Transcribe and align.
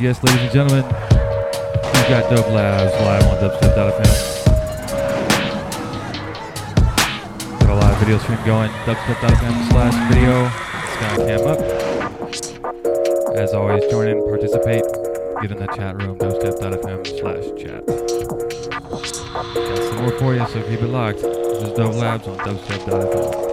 yes, 0.00 0.22
ladies 0.22 0.42
and 0.42 0.52
gentlemen, 0.52 0.84
we've 0.84 2.08
got 2.08 2.28
Dub 2.30 2.46
Labs 2.52 2.92
live 3.00 3.24
on 3.24 3.36
dubstep.fm. 3.38 4.34
Got 7.60 7.70
a 7.70 7.74
live 7.74 7.98
video 7.98 8.18
stream 8.18 8.38
going, 8.44 8.70
dubstep.fm 8.84 9.68
slash 9.70 10.12
video, 10.12 10.48
Skycam 10.96 11.46
up. 11.46 11.60
As 13.36 13.54
always, 13.54 13.84
join 13.90 14.08
in, 14.08 14.22
participate, 14.24 14.84
get 15.40 15.50
in 15.52 15.58
the 15.58 15.66
chat 15.74 16.02
room, 16.02 16.18
dubstep.fm 16.18 17.06
slash 17.18 17.44
chat. 17.62 17.86
Got 19.54 19.78
some 19.78 19.96
more 20.02 20.12
for 20.18 20.34
you, 20.34 20.46
so 20.48 20.62
keep 20.68 20.82
it 20.82 20.88
locked. 20.88 21.22
This 21.22 21.62
is 21.62 21.72
Dope 21.72 21.94
Labs 21.94 22.26
on 22.28 22.38
dubstep.fm. 22.38 23.45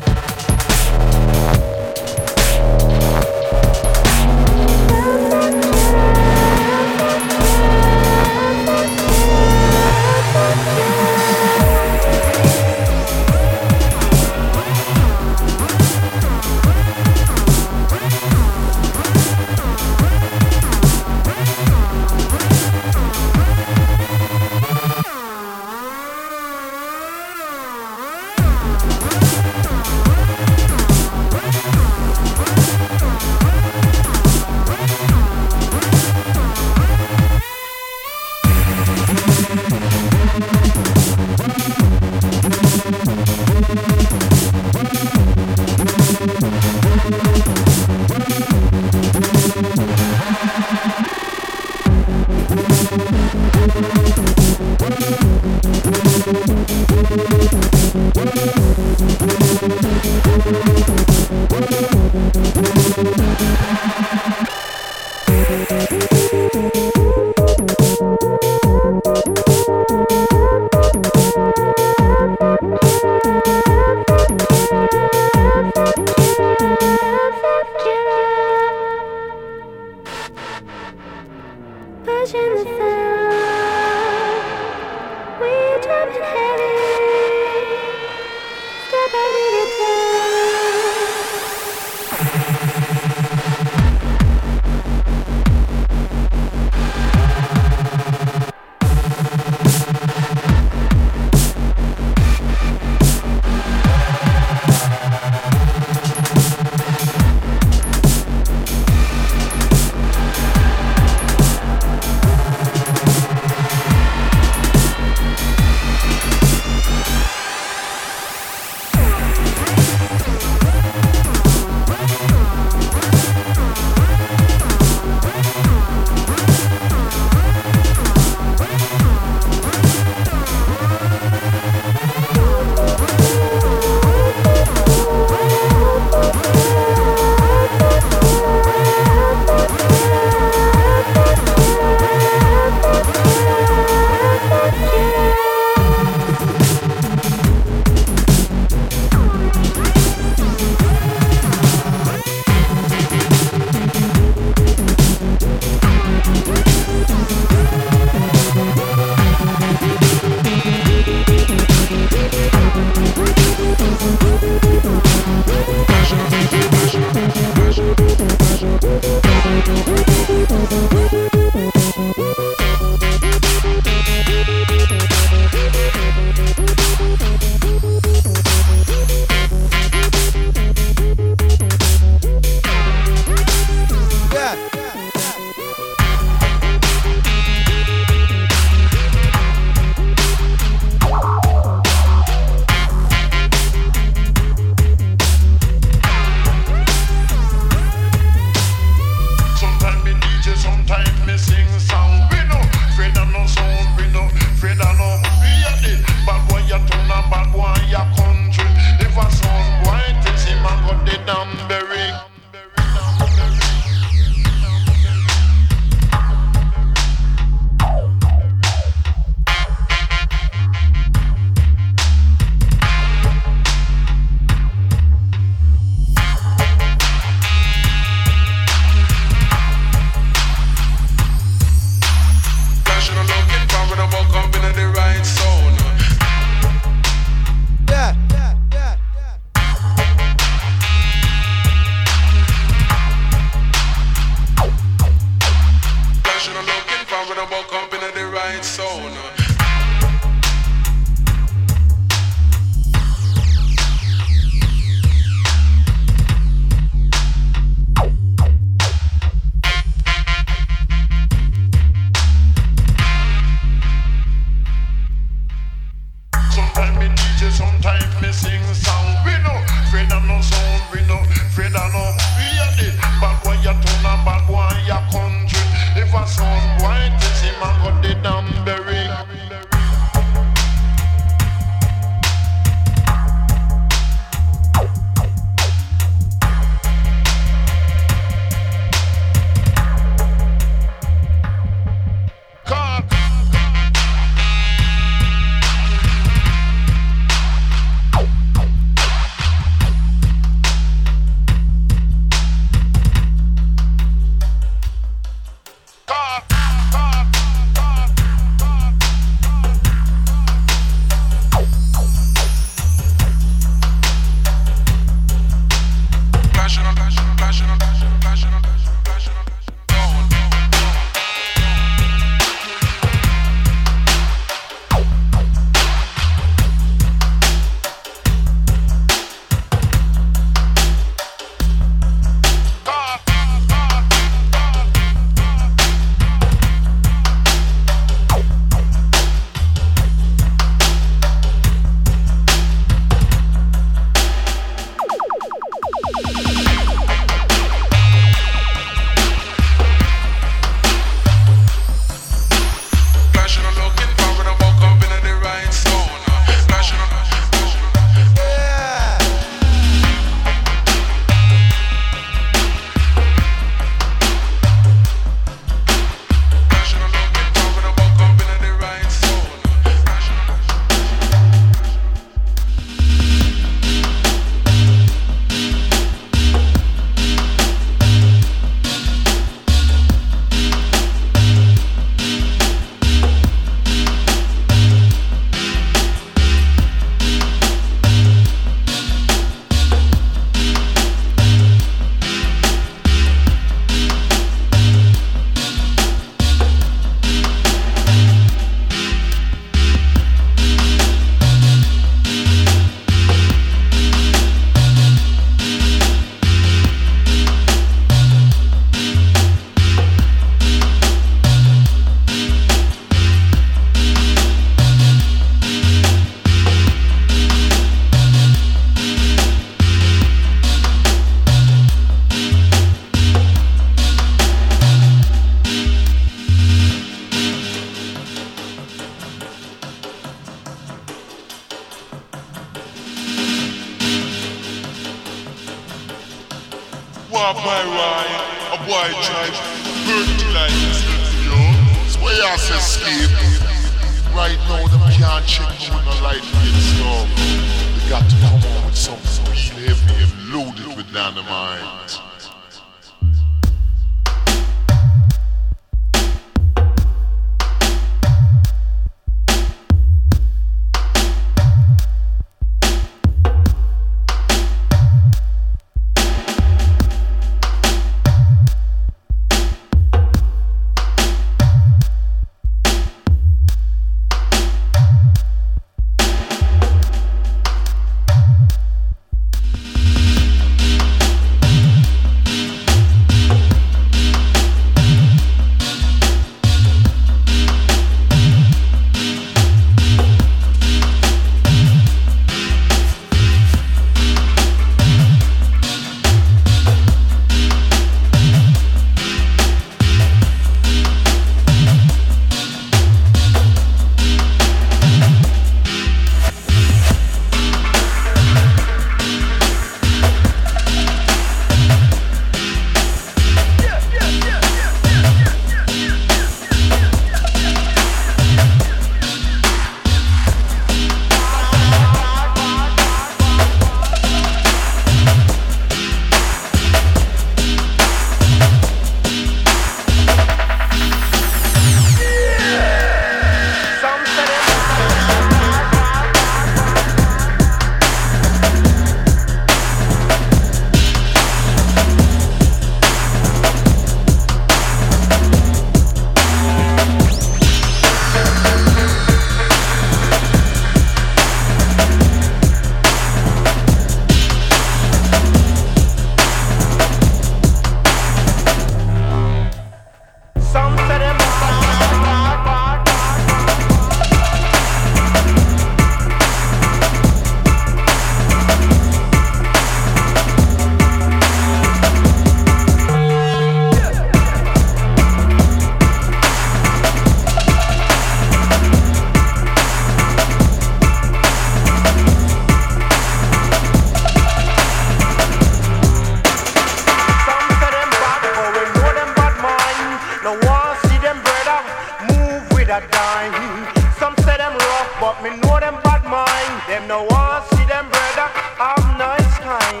Some 594.18 594.34
say 594.38 594.56
them 594.56 594.74
rough, 594.74 595.10
but 595.20 595.42
me 595.42 595.50
know 595.62 595.78
them 595.78 595.96
bad 596.02 596.24
mind. 596.24 596.74
Them 596.88 597.06
no 597.06 597.22
want 597.30 597.64
see 597.70 597.84
them 597.86 598.06
brother 598.10 598.48
have 598.78 599.04
nice 599.18 599.58
time. 599.58 600.00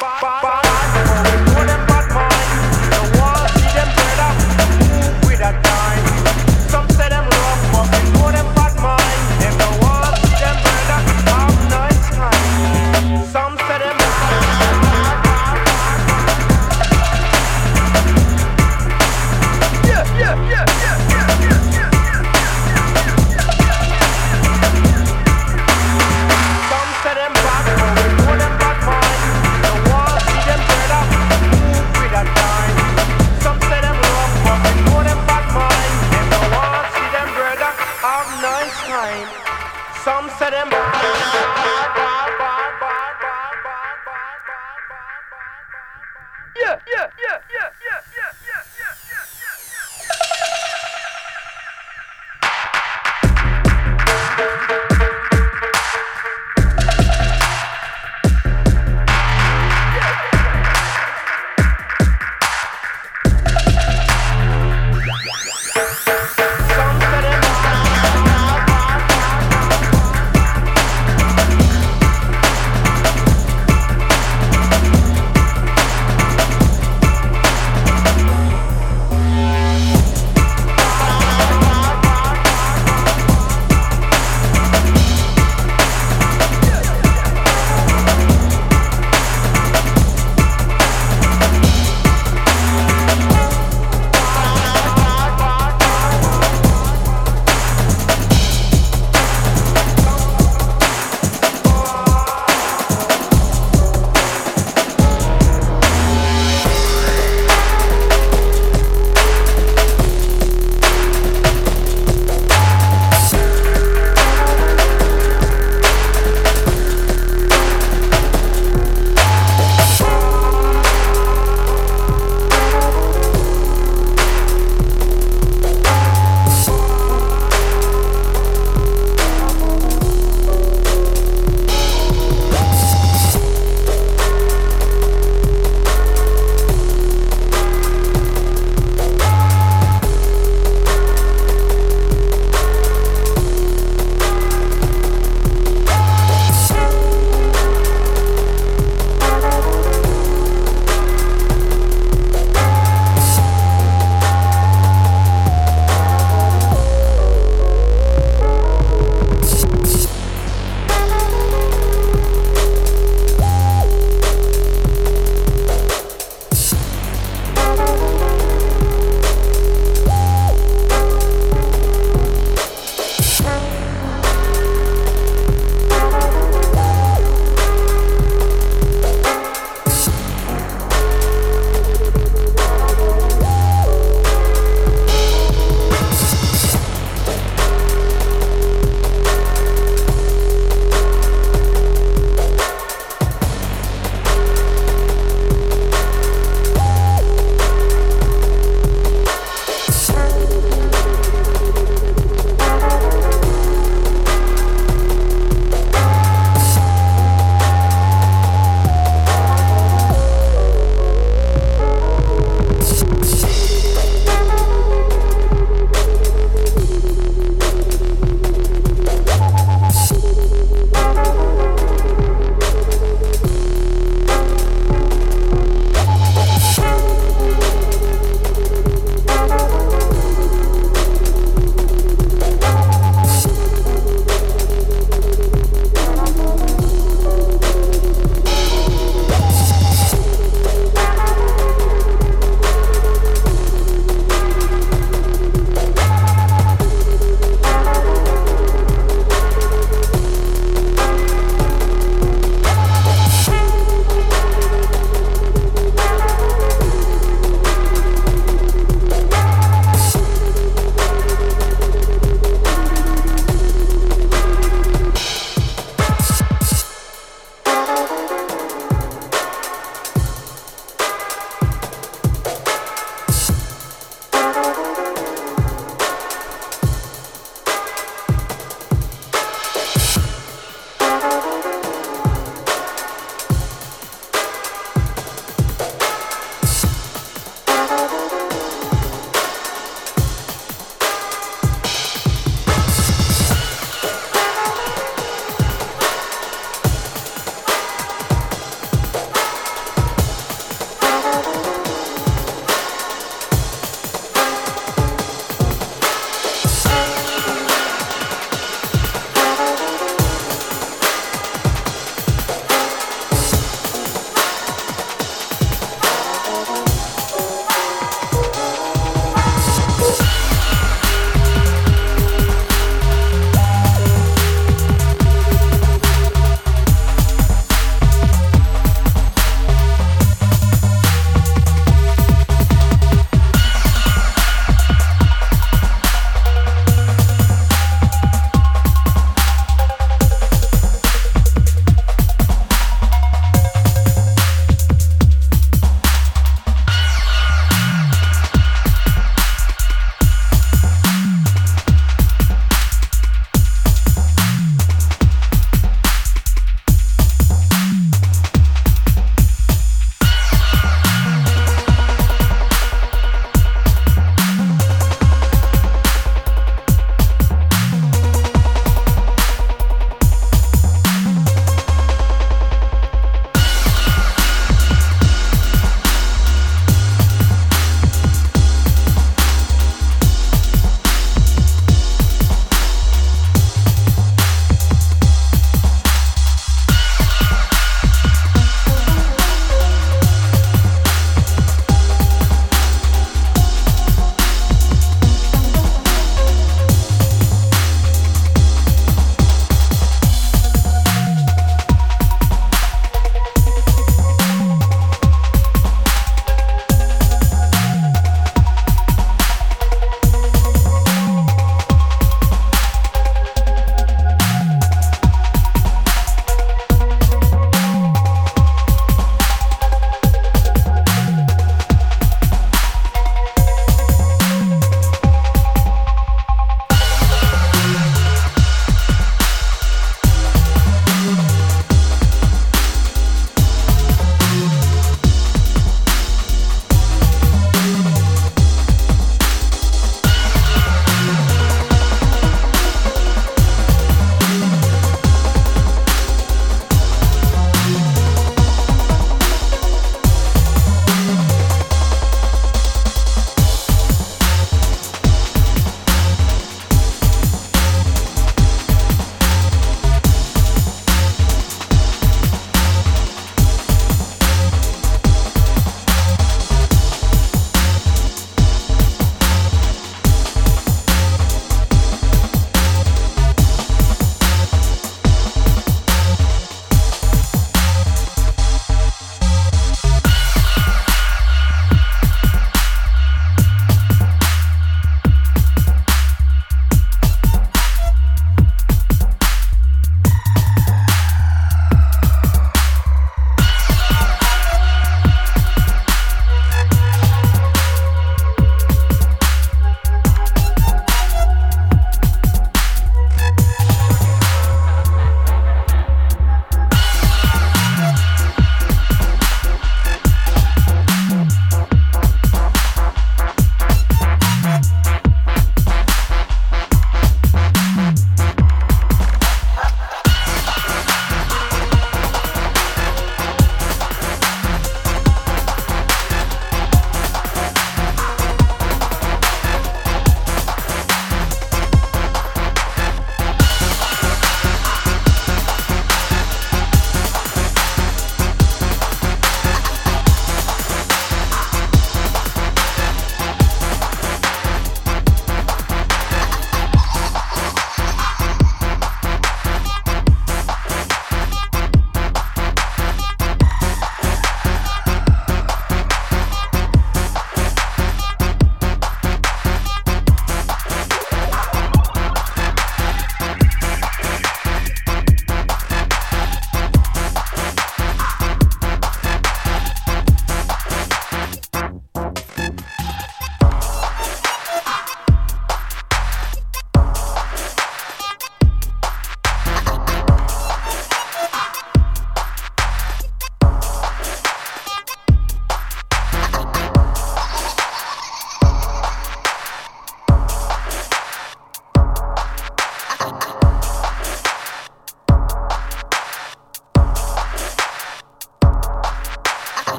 Bye, 0.00 0.18
bye, 0.22 0.40
bye. 0.62 0.69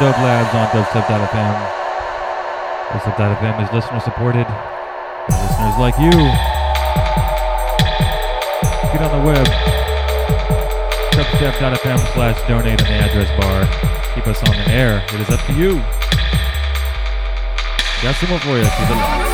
Dub 0.00 0.16
Labs 0.16 0.54
on 0.54 0.66
dubstep.fm. 0.68 1.54
Dubstep.fm 2.88 3.62
is 3.62 3.70
listener 3.70 4.00
supported. 4.00 4.46
Listeners 5.28 5.76
like 5.76 5.94
you. 5.98 6.10
Get 8.90 9.02
on 9.02 9.12
the 9.20 9.26
web. 9.26 9.46
Dubstep.fm 11.12 11.98
slash 12.14 12.48
donate 12.48 12.80
in 12.80 12.86
the 12.86 12.94
address 12.94 13.28
bar. 13.38 13.68
Keep 14.14 14.26
us 14.26 14.42
on 14.48 14.56
the 14.56 14.70
air. 14.70 15.04
It 15.12 15.20
is 15.20 15.28
up 15.28 15.44
to 15.48 15.52
you. 15.52 15.82
Got 18.02 18.14
some 18.16 18.30
more 18.30 18.38
for 18.38 18.56
you. 18.56 19.29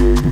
Keep 0.00 0.30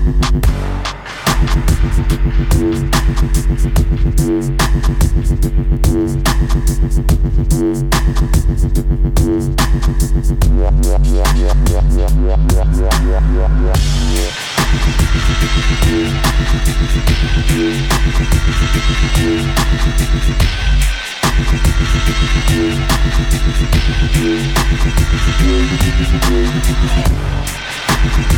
it 27.91 28.29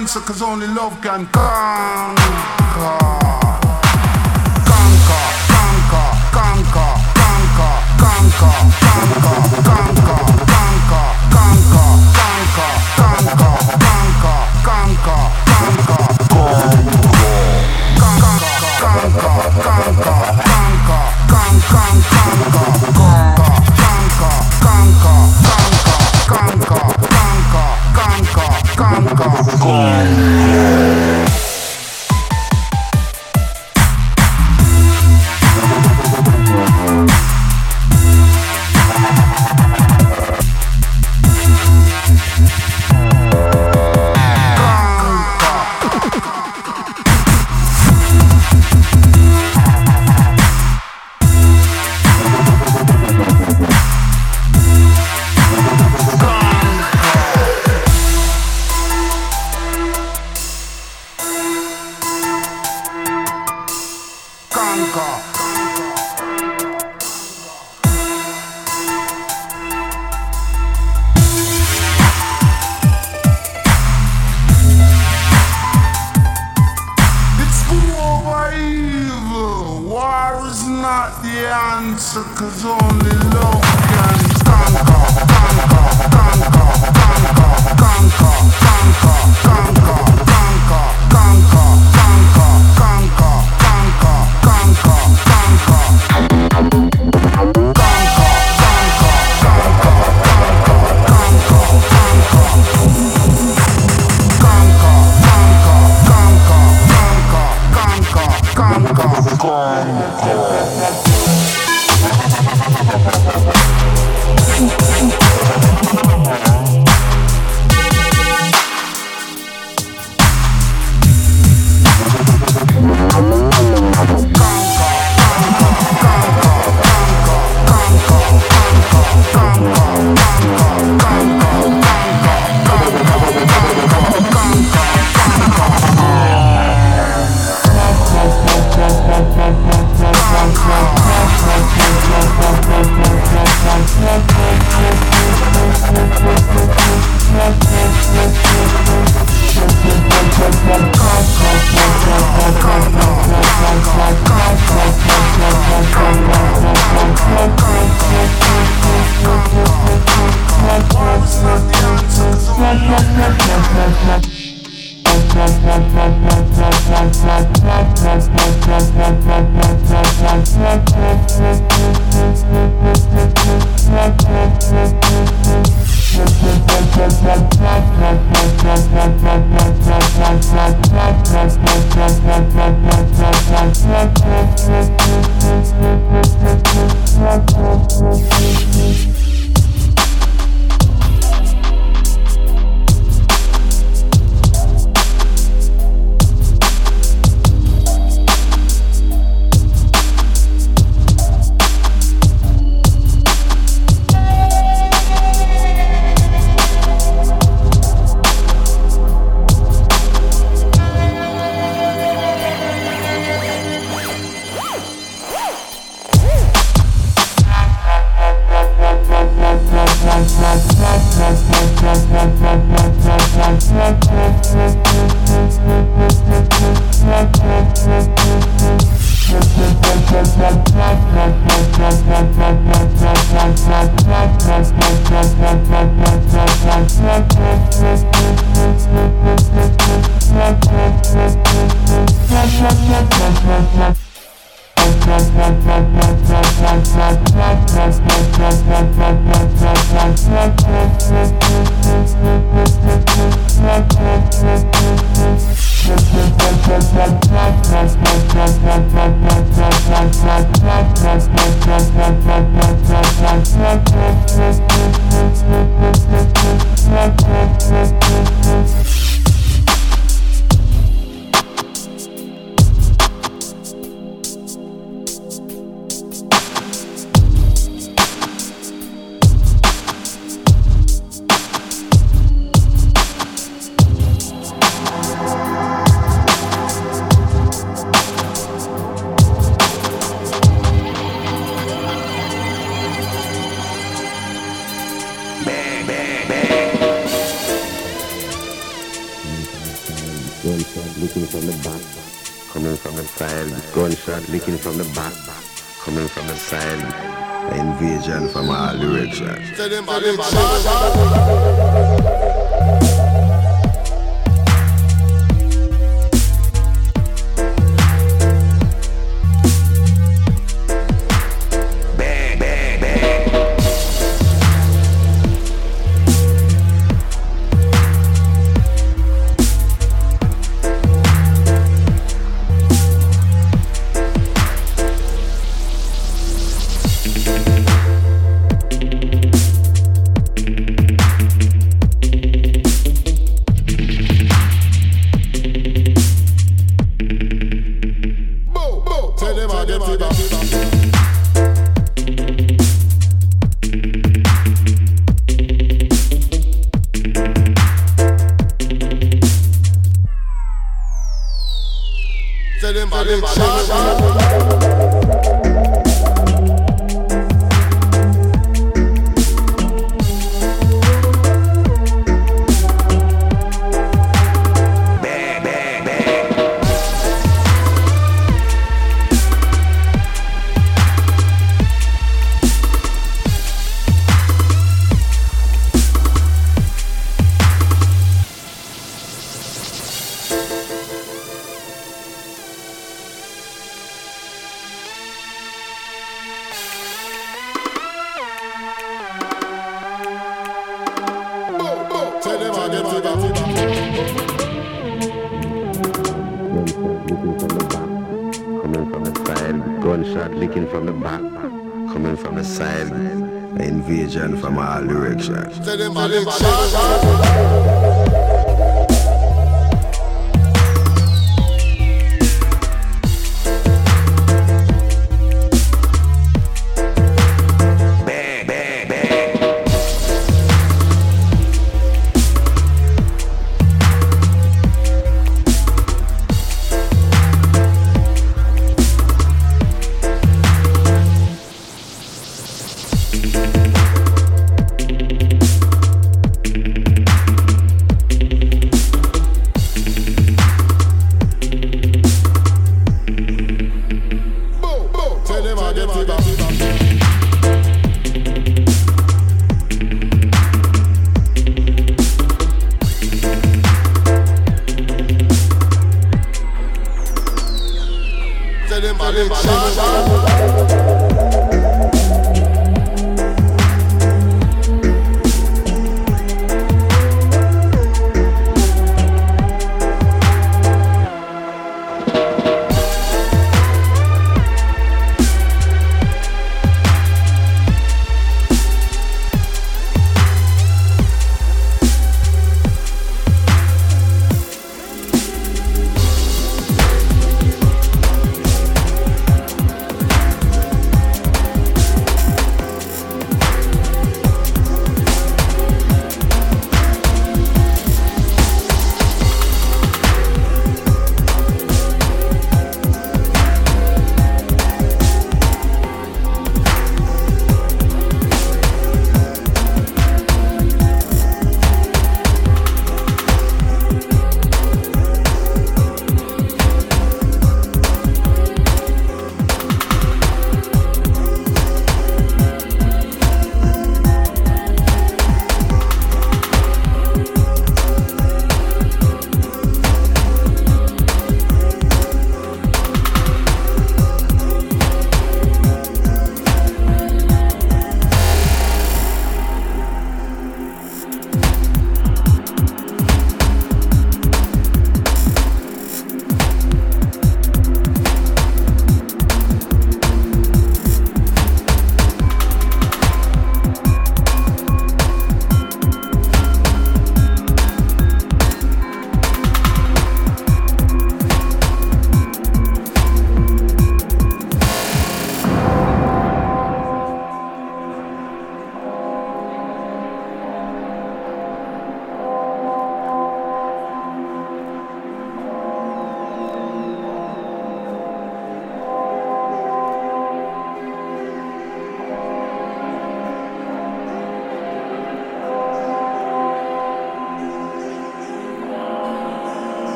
answer, 0.00 0.20
cause 0.20 0.40
only 0.40 0.66
love 0.66 0.98
can 1.02 1.26
conquer. 1.26 2.59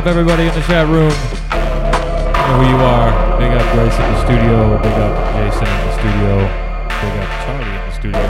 up 0.00 0.06
everybody 0.06 0.46
in 0.46 0.54
the 0.54 0.62
chat 0.62 0.86
room. 0.86 1.12
You 1.12 2.46
know 2.48 2.56
who 2.56 2.64
you 2.70 2.76
are. 2.80 3.12
Big 3.38 3.52
up 3.52 3.70
Grace 3.74 3.92
in 3.92 4.00
the 4.00 4.24
studio. 4.24 4.78
Big 4.78 4.92
up 4.92 5.34
Jason 5.34 5.68
in 5.68 5.80
the 5.84 5.92
studio. 5.98 6.48
Big 7.00 7.14
up 7.20 7.28
Charlie 7.44 7.68
in 7.68 7.74
the 7.84 7.92
studio. 7.92 8.24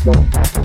Thank 0.02 0.59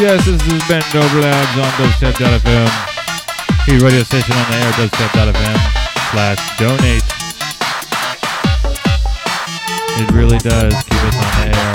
Yes, 0.00 0.24
this 0.24 0.40
been 0.66 0.80
Dope 0.92 1.12
Labs 1.20 1.58
on 1.58 1.68
dubstep.fm. 1.76 2.72
Key 3.66 3.78
radio 3.84 4.02
station 4.02 4.34
on 4.34 4.50
the 4.50 4.56
air, 4.56 4.72
dubstep.fm 4.72 5.58
slash 6.10 6.40
donate. 6.56 7.04
It 10.00 10.10
really 10.12 10.38
does 10.38 10.72
keep 10.84 11.04
us 11.04 11.16
on 11.20 11.30
the 11.36 11.44
air. 11.52 11.72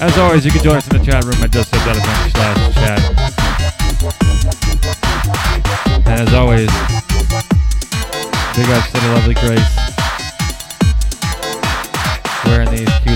As 0.00 0.16
always, 0.18 0.44
you 0.44 0.52
can 0.52 0.62
join 0.62 0.76
us 0.76 0.86
in 0.86 0.98
the 0.98 1.04
chat 1.04 1.24
room 1.24 1.42
at 1.42 1.50
dubstep.fm 1.50 2.30
slash 2.30 2.74
chat. 2.76 3.00
And 6.06 6.20
as 6.20 6.32
always, 6.32 6.70
big 8.54 8.70
ups 8.70 8.86
to 8.92 9.00
the 9.00 9.08
lovely 9.14 9.34
Grace 9.34 9.81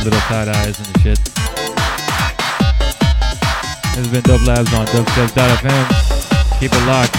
little 0.07 0.21
side 0.29 0.47
eyes 0.49 0.79
and 0.79 1.03
shit. 1.03 1.19
This 3.95 3.97
has 3.97 4.09
been 4.09 4.23
Dub 4.23 4.41
Labs 4.43 4.73
on 4.73 4.87
dubstep.fm. 4.87 6.61
Keep 6.61 6.73
it 6.73 6.87
locked. 6.87 7.16